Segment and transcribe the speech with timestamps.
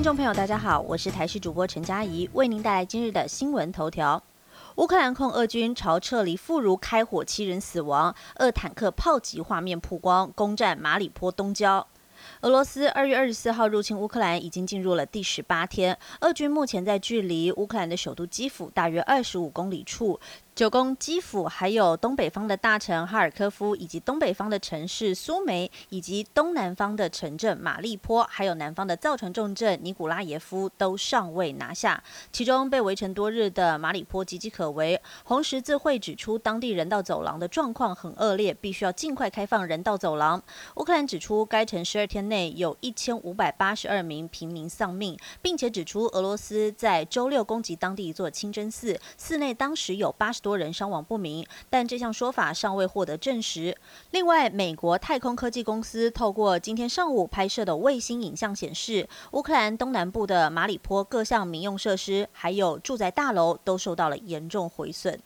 [0.00, 4.22] 听众朋友，大家好，我是台视主播陈佳怡，为您带来今日的新闻头条。
[4.76, 11.86] 乌克兰控俄军朝撤离妇孺开火，七人死亡，俄坦克炮击画面曝光，攻占马里坡东郊。
[12.40, 15.98] 俄罗斯二月二十四号入侵乌克兰，已经进入了第十八天。
[16.22, 20.18] 俄军目前在距离乌克兰的首都基辅大约二十五公里处。
[20.60, 32.04] 九宫基辅，还有东北方的大城哈尔科夫，以及东北方的城市苏梅，以及东南方的城镇马利坡，还有南方的造船重镇尼古拉耶夫，都尚未拿下。
[32.30, 35.00] 其中被围城多日的马里坡岌岌可危。
[35.24, 40.42] 红十字会指出，当地人道走廊的状况很恶劣，必须要尽快开放人道走廊。
[40.74, 50.49] 乌克兰指出，该城十二天内有一千五百八十二名平民丧命，并且指出俄罗斯在周六攻击当地一座清真寺，寺内当时有八十多。
[50.50, 53.76] 多人伤亡不明，但这项说法尚未获得证实。
[54.10, 65.20] 另外，美国太空科技公司透过今天上午拍摄的卫星影像显示，乌克兰东南部的马里坡各项民用设施还有住宅大楼都受到了严重毁损。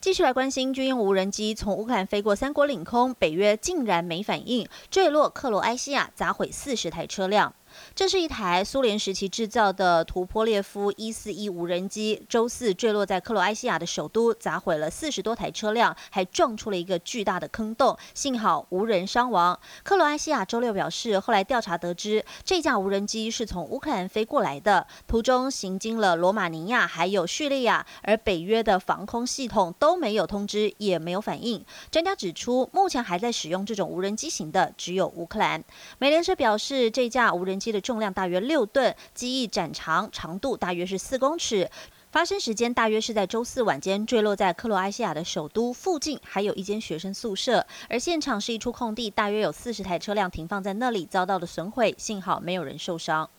[0.00, 7.54] 继续来关心，军用无人机从乌克兰飞过三国领空，北约竟然没反应，坠落克罗埃西亚，砸毁四十台车辆。
[7.94, 19.58] 这是一台苏联时期制造的图波列夫一四一无人机，周四坠落在克罗埃西亚的首都，砸毁了四十多台车辆，还撞出了一个巨大的坑洞，幸好无人伤亡。
[19.82, 31.64] 克罗埃西亚周六表示，后来调查得知，这架无人机是从乌克兰飞过来的，途中行经了罗马尼亚还有叙利亚，而北约的防空系统都没有通知，也没有反应。
[31.90, 35.62] 专家指出，目前还在使用这种无人机型的只有乌克兰。
[35.98, 41.70] 美联社表示，这架无人机的重量大约六吨，机翼展长，长度大约是四公尺。
[42.10, 47.64] 发生时间大约是在周四晚间，坠落在克罗埃西亚的首都附近，还有一间学生宿舍。
[47.88, 53.30] 而现场是一处空地，大约有四十台车辆停放在那里，遭到了损毁，幸好没有人受伤。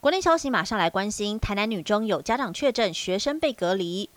[0.00, 4.07] 国内消息马上来关心，台南女中有家长确诊，学生被隔离。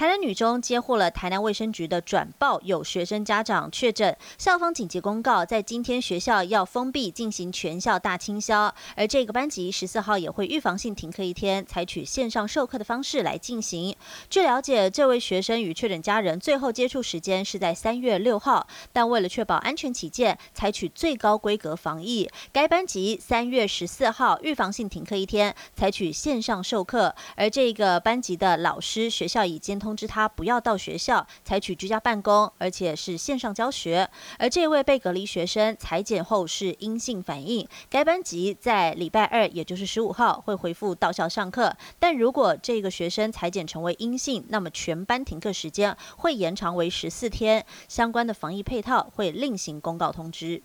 [0.00, 13.94] 台南女中接获了台南卫生局的转报，有学生家长确诊，校方紧急公告，在今天学校要封闭进行全校大清消，而这个班级十四号也会预防性停课一天，采取线上授课的方式来进行。
[14.30, 29.78] 据了解，这位学生与确诊家人最后接触时间是在三月六号，但为了确保安全起见，采取最高规格防疫，该班级三月十四号预防性停课一天，采取线上授课，而这个班级的老师学校已经。
[29.80, 34.08] 通通知他不要到学校，采取居家办公，而且是线上教学。
[34.38, 41.76] 而这位被隔离学生裁剪后是阴性反应，该班级在礼拜二，也就是十五号会恢复到校上课。
[41.98, 50.62] 但如果这个学生裁剪成为阴性，那么全班停课时间会延长为十四天，相关的防疫配套会另行公告通知。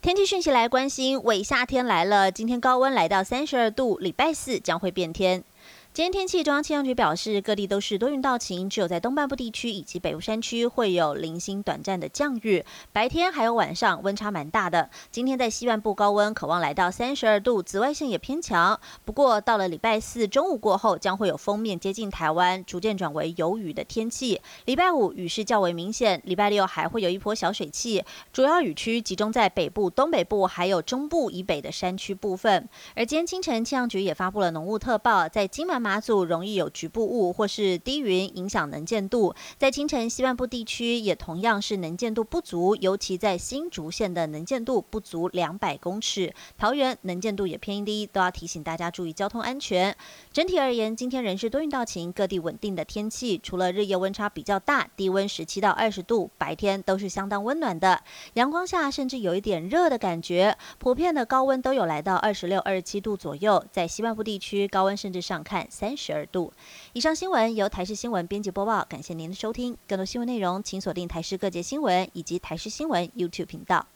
[0.00, 5.44] 天气讯息来关心，伪夏天来了，今天高温来到三十二度，礼拜四将会变天。
[5.98, 12.64] 今天天气，中央气象局表示，各地都是多云到晴，只有在东半部地区以及北部山区会有零星短暂的降雨。
[12.92, 14.90] 白天还有晚上温差蛮大的。
[15.10, 18.78] 今天在西半部高温，渴望来到三十二度，紫外线也偏强。
[19.04, 24.40] 不过到了礼拜四中午过后，将会有锋面接近台湾，逐渐转为有雨的天气。
[24.66, 32.68] 礼拜五雨势较为明显，礼拜六还会有一波小水汽，主要雨区集中在北部、东北部还有中部以北的山区部分。
[32.94, 35.87] 而今天清晨，气象局也发布了浓雾特报，在金马。
[35.88, 49.96] 马祖容易有局部雾或是低云影响能见度，在清晨西半部地区也同样是能见度不足，尤其在新竹县的能见度不足两百公尺，桃园能见度也偏低，都要提醒大家注意交通安全。
[50.30, 58.02] 整体而言，今天仍是多云到晴，各地稳定的天气，除了日夜温差比较大，低温十七到二十度，白天都是相当温暖的，
[58.34, 65.66] 阳光下甚至有一点热的感觉，普遍的高温都有来到二十六、二十七度左右，在西半部地区高温甚至上看。
[65.68, 66.52] 三十二度
[66.92, 69.76] 以上新闻由台视新闻编辑播报，感谢您的收听。
[69.86, 73.86] 更多新闻内容，请锁定台视各界新闻以及台视新闻 YouTube 频道。